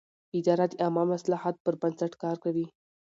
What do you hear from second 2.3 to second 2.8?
کوي.